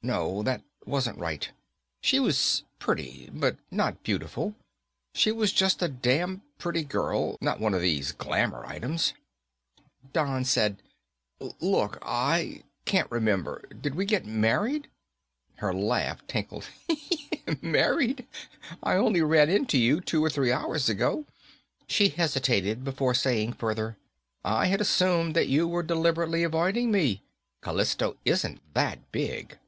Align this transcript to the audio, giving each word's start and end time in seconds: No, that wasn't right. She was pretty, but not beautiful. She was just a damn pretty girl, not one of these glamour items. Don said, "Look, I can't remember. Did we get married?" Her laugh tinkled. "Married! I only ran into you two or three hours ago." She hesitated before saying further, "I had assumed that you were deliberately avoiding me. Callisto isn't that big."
No, 0.00 0.44
that 0.44 0.62
wasn't 0.86 1.18
right. 1.18 1.50
She 2.00 2.20
was 2.20 2.62
pretty, 2.78 3.30
but 3.32 3.56
not 3.68 4.04
beautiful. 4.04 4.54
She 5.12 5.32
was 5.32 5.52
just 5.52 5.82
a 5.82 5.88
damn 5.88 6.42
pretty 6.56 6.84
girl, 6.84 7.36
not 7.40 7.58
one 7.58 7.74
of 7.74 7.80
these 7.80 8.12
glamour 8.12 8.64
items. 8.64 9.12
Don 10.12 10.44
said, 10.44 10.84
"Look, 11.58 11.98
I 12.00 12.62
can't 12.84 13.10
remember. 13.10 13.62
Did 13.68 13.96
we 13.96 14.04
get 14.04 14.24
married?" 14.24 14.86
Her 15.56 15.74
laugh 15.74 16.24
tinkled. 16.28 16.68
"Married! 17.60 18.24
I 18.80 18.94
only 18.94 19.20
ran 19.20 19.50
into 19.50 19.78
you 19.78 20.00
two 20.00 20.24
or 20.24 20.30
three 20.30 20.52
hours 20.52 20.88
ago." 20.88 21.24
She 21.88 22.10
hesitated 22.10 22.84
before 22.84 23.14
saying 23.14 23.54
further, 23.54 23.96
"I 24.44 24.66
had 24.66 24.80
assumed 24.80 25.34
that 25.34 25.48
you 25.48 25.66
were 25.66 25.82
deliberately 25.82 26.44
avoiding 26.44 26.92
me. 26.92 27.24
Callisto 27.60 28.16
isn't 28.24 28.60
that 28.74 29.10
big." 29.10 29.58